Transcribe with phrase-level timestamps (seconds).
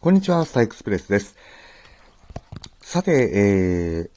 [0.00, 1.34] こんにちは、スタイクスプレスです。
[2.80, 4.10] さて、え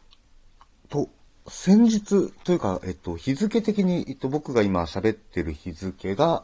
[0.88, 1.10] ー、と、
[1.48, 6.44] 先日というか、えっと、日付的に、えっと、僕が今喋ってる日付が、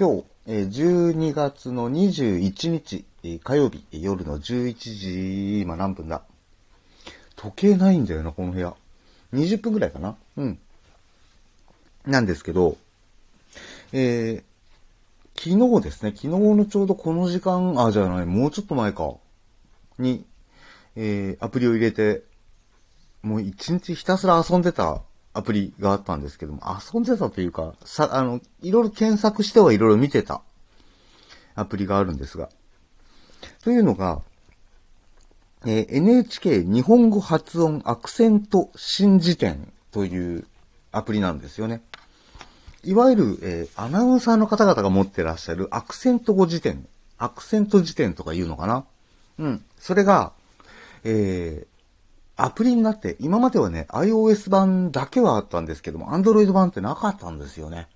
[0.00, 3.04] 今日、え、12月の21日、
[3.44, 6.22] 火曜日、夜の11時、今何分だ
[7.36, 8.74] 時計ないんだよな、この部屋。
[9.34, 10.58] 20分くらいかなうん。
[12.06, 12.78] なんですけど、
[13.92, 14.55] えー、
[15.38, 19.14] 昨日ですね、昨日のちょうどこの時間、あ、じゃない、もうちょっと前か、
[19.98, 20.24] に、
[20.96, 22.22] えー、アプリを入れて、
[23.22, 25.02] もう一日ひたすら遊んでた
[25.34, 30.42] アプリがあったんですけども、遊んでたというか、さ、あの、いろいろ検索してはいろいろ見てた
[31.54, 32.48] アプリがあるんですが、
[33.62, 34.22] というのが、
[35.66, 40.46] えー、NHK 日本語発音アクセント新辞典という
[40.92, 41.82] アプリなんですよね。
[42.86, 46.86] いわゆる、えー、アナウンサーの方々が持ってらっしゃるアクセント語辞典、
[47.18, 48.84] アクセント辞典とか言うのかな？
[49.38, 49.64] うん。
[49.78, 50.32] それが、
[51.04, 57.88] えー、アプリになって、今まではね、iOS 版だけはあったんですけども、Android 版ってなかったんですよね。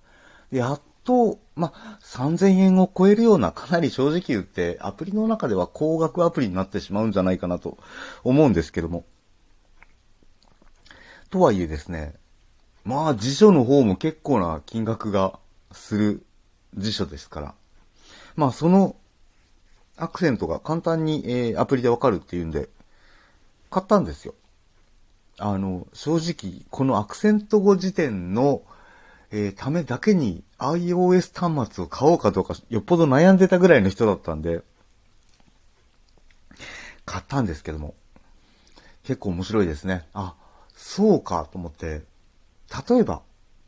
[0.51, 7.79] やっと、ま3000円を超えるような、かなり正直言って、アプリの中では高額アプリになってしまうんじゃないかなと
[8.25, 9.05] 思うんですけども。
[11.31, 12.15] とはいえですね、
[12.91, 15.39] まあ辞書の方も結構な金額が
[15.71, 16.27] する
[16.77, 17.55] 辞書ですから。
[18.35, 18.97] まあその
[19.97, 22.69] アクセントが簡単に、えー、アプリでわかるっていうんで、
[23.71, 24.35] 買ったんですよ。
[25.39, 28.63] あの、正直、このアクセント語辞典の、
[29.31, 34.63] えー、ためだけに iOS 端末を買おうかどうか、よっぽど悩んでたぐらいの人だったんで、
[37.05, 37.95] 買ったんですけども、
[39.05, 40.09] 結構面白いですね。
[40.13, 40.35] あ、
[40.75, 42.10] そうかと思って、
[42.89, 43.23] 例えば、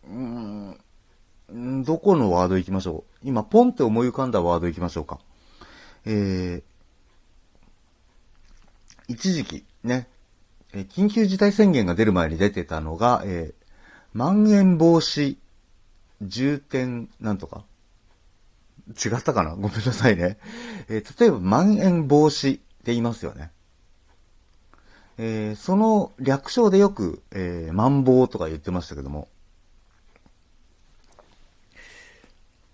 [0.05, 3.29] うん、どこのワード行きましょう？
[3.29, 5.19] 今、ポンって思い浮かんだワード行きましょうか。
[6.05, 6.63] えー、
[9.09, 10.09] 一時期、ね、
[10.73, 13.67] 緊急事態宣言が出る前に出てたのが、えー、
[14.13, 15.37] まん延防止
[16.23, 17.65] 重点なんとか
[18.89, 19.55] 違ったかな？
[19.57, 20.39] ごめんなさいね。
[20.89, 23.51] えー、例えば、まん延防止って言いますよね。
[25.19, 29.29] えー、その略称でよく、えー、マンボウとか言ってましたけども、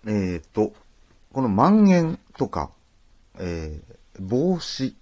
[0.07, 0.73] えっ、と、
[1.33, 2.71] この蔓延とか、
[3.37, 4.93] えー、防止、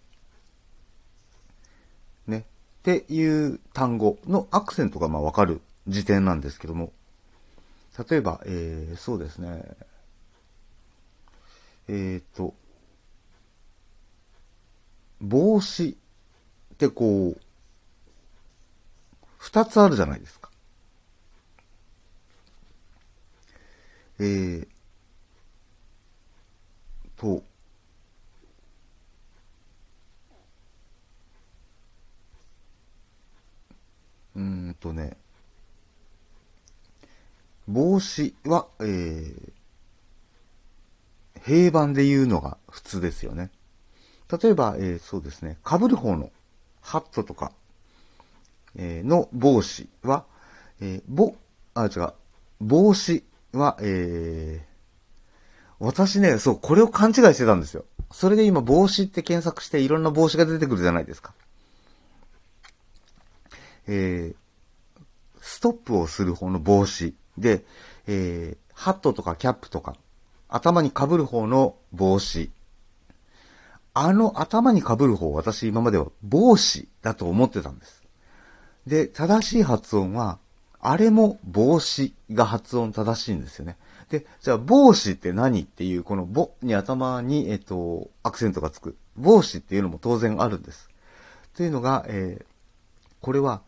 [2.28, 6.92] ね、っていう単語のアクセントがまあわかる時点なんですけども、
[8.10, 9.64] 例えば、えー、そうですね、
[11.88, 12.56] えっ、と、
[15.22, 15.98] 帽子。
[16.78, 17.42] ってこう、
[19.40, 20.52] 二つあるじゃないですか。
[24.20, 24.68] えー、
[27.16, 27.44] と、
[34.36, 35.18] うんとね、
[37.68, 39.52] 帽子は、えー、
[41.44, 43.50] 平板で言うのが普通ですよね。
[44.30, 46.32] 例えば、えー、そうですね、被る方の
[46.88, 47.52] ハットとか、
[48.78, 50.24] えー、の帽子は、
[50.80, 51.36] えー、ぼ、
[51.74, 52.14] あ、違う、
[52.62, 57.84] 帽子は、えー、私ね、そう、これを勘違いしてたんですよ。
[58.14, 61.34] それで今、帽子って検索していろんな帽子が出てくるじゃないですか。
[63.88, 65.02] えー、
[65.42, 67.66] ストップをする方の帽子で、
[68.08, 69.98] えー、ハットとかキャップとか、
[70.48, 72.50] 頭に被る方の帽子
[74.00, 78.04] あの頭に被る方、私今までは帽子だと思ってたんです。
[78.86, 80.38] で、正しい発音は、
[80.80, 83.76] あれも帽子が発音正しいんですよね。
[84.10, 88.96] で、じゃあ帽子って何っていう、このぼに頭に、えっと、アクセントがつく。
[89.16, 90.92] 帽子っていうのも当然あるんです。
[91.56, 92.46] というのが、えー、
[93.20, 93.64] これは、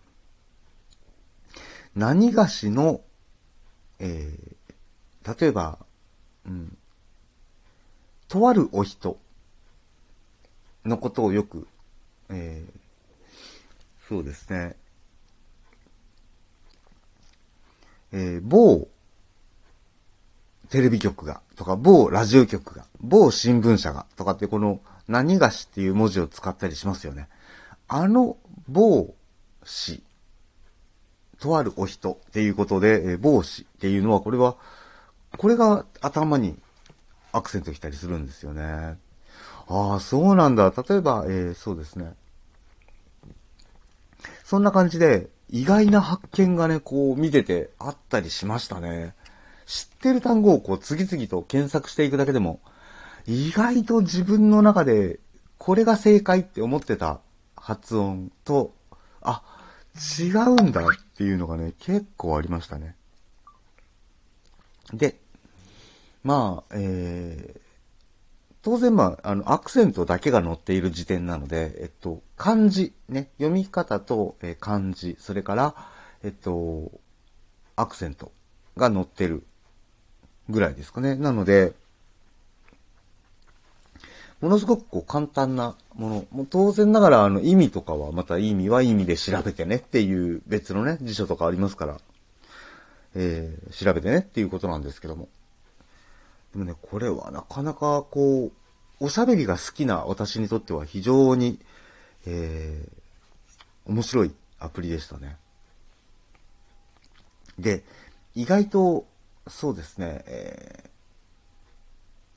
[1.95, 3.01] 何がしの、
[3.97, 5.79] えー、例えば、
[6.45, 6.77] うん、
[8.27, 9.17] とあるお人
[10.85, 11.67] のことをよく、
[12.29, 14.75] えー、そうですね、
[18.11, 18.87] えー、某
[20.69, 27.27] テレビ局が、とか、某ラジオ局が、某新聞社が、とかってこの、何がしっていう文字を使ったりしますよね。
[27.87, 28.37] あの、
[28.67, 29.15] 某
[29.63, 30.03] 氏、
[31.39, 34.57] とあるお人っていうことで、えー、某氏っていうのは、これは、
[35.37, 36.59] これが頭に
[37.31, 38.97] アクセント来たりするんですよね。
[39.69, 40.73] ああ、そうなんだ。
[40.75, 42.13] 例えば、えー、そうですね。
[44.43, 49.13] そんな感じで、意外な発見がね、こう見ててあったりしましたね。
[49.67, 52.59] 知ってる単語をこう次々と検索していくだけでも、
[53.27, 55.19] 意外と自分の中で、
[55.59, 57.19] これが正解って思ってた
[57.55, 58.73] 発音と、
[59.21, 59.43] あ、
[60.19, 60.85] 違うんだっ
[61.15, 62.95] ていうのがね、結構ありましたね。
[64.93, 65.19] で、
[66.23, 67.68] まあ、えー、
[68.61, 75.75] 当然まあ、あの、アクセントだけが載っている時点なので、えっと、漢字、ね、読み方と、え、漢字、それから、
[76.23, 76.91] えっと、
[77.77, 78.33] アクセント
[78.75, 79.43] が載ってる
[80.49, 81.15] ぐらいですかね。
[81.15, 81.73] なので、
[84.41, 86.25] ものすごくこう簡単なもの。
[86.31, 91.97] もう当然ながらあの意味とかはまた意味は意味で調べてねっていう別のね、辞書とかありますから、
[93.15, 95.27] えー、調べてねっていうことなんですけども。
[96.53, 98.51] でもね、これはなかなかこう、
[98.99, 101.59] おしゃべりが好きな私にとっては非常に、
[102.25, 105.37] えー、面白いアプリでしたね。
[107.57, 107.83] で、
[108.35, 109.05] 意外と、
[109.47, 110.89] そうですね、え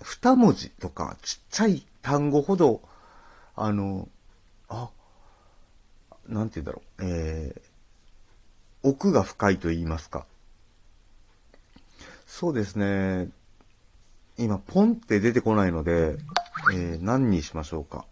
[0.00, 2.80] ー、二文字とかちっちゃい単語ほど、
[3.56, 4.08] あの、
[4.68, 4.90] あ、
[6.26, 10.26] なんて言うんだろう、えー、奥が深いと言いますか。
[12.26, 13.28] そうですね。
[14.38, 16.16] 今、ポンって出てこないので、
[16.72, 18.04] えー、何にしましょうか。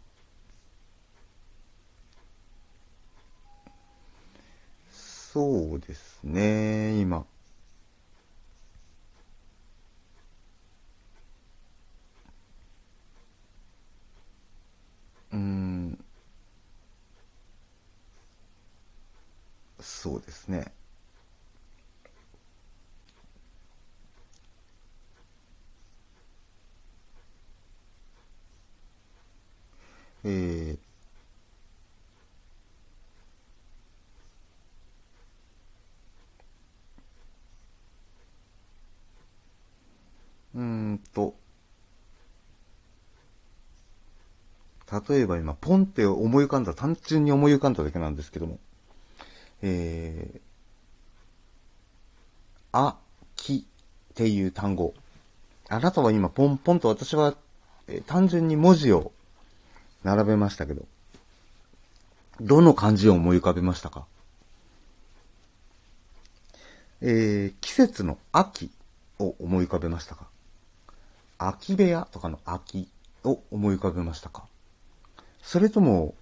[4.90, 7.25] そうですね、今。
[15.32, 16.05] うん。
[19.81, 20.72] そうですね。
[30.25, 30.78] えー、
[40.55, 41.34] うんと、
[45.08, 48.58] 例えば今、ポンって思い浮かんだ、単純に思い浮かんだだけなんですけども、
[49.62, 50.40] えー、
[52.72, 52.96] あ、
[53.37, 53.67] き
[54.11, 54.94] っていう単語。
[55.69, 57.37] あなたは今、ポンポンと私は、
[57.87, 59.12] えー、単純に文字を
[60.02, 60.87] 並べましたけど、
[62.41, 64.06] どの漢字を思い浮かべましたか？
[67.02, 68.70] えー、季節の秋
[69.19, 70.26] を思い浮かべましたか？
[71.38, 72.88] 秋部屋とかの秋
[73.25, 74.44] を思い浮かべましたか？
[75.43, 76.14] それとも、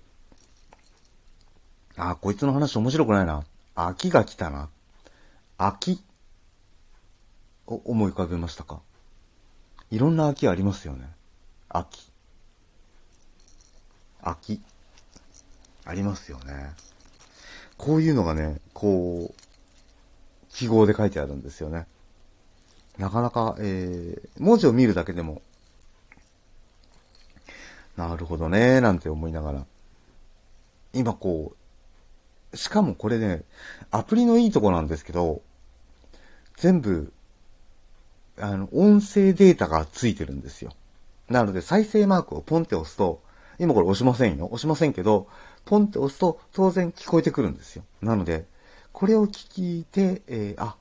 [1.96, 3.44] あ、こいつの話面白くないな。
[3.74, 4.69] 秋が来たな。
[5.56, 6.00] 秋
[7.66, 8.81] を思い浮かべましたか？
[9.90, 11.08] いろんな秋ありますよね。
[11.69, 12.10] 秋。
[14.23, 14.61] 秋。
[15.85, 16.70] ありますよね。
[17.76, 21.87] こういうのがね、こう、記号で書いてあるんですよね。
[22.99, 25.41] なかなか、えー、文字を見るだけでも、
[27.97, 29.67] なるほどね、なんて思いながら。
[30.93, 31.55] 今こ
[32.53, 33.43] う、しかもこれね、
[33.91, 35.43] アプリのいいとこなんですけど、
[36.56, 37.12] 全部、
[38.38, 40.73] あの、音声データがついてるんですよ。
[41.29, 43.23] なので、再生マークをポンって押すと、
[43.58, 44.46] 今これ押しませんよ。
[44.46, 45.28] 押しませんけど、
[45.64, 47.84] ポンって押すと当然聞こえてくるんですよ。
[48.00, 48.46] なので、
[48.93, 50.76] これを聞いて、えー、あ、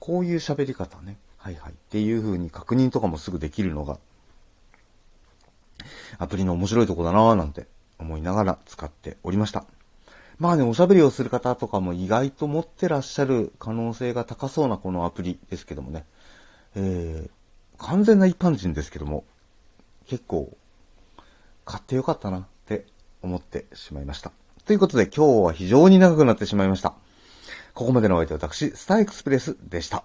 [0.00, 1.18] こういう喋り方ね。
[1.36, 1.72] はいはい。
[1.72, 3.98] っていう風に確認とかもすぐできるのが、
[6.18, 7.66] アプリの面白いとこだなぁなんて
[7.98, 9.64] 思いながら使っておりました。
[10.38, 16.04] まあね、おしゃべりをする方とかも意外と持ってらっしゃる可能性が高そうなこのアプリですけどもね。
[16.74, 17.30] えー、
[17.78, 19.24] 完全な一般人ですけども、
[20.06, 20.56] 結構
[21.64, 22.86] 買ってよかったなって
[23.22, 24.32] 思ってしまいました。
[24.64, 26.94] ということで今日は非常に長くなってしまいました。
[27.74, 30.04] ここまでのお相手は私、スターエクスプレスでした。